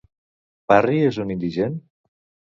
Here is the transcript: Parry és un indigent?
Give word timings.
Parry 0.73 1.03
és 1.11 1.21
un 1.25 1.35
indigent? 1.35 1.79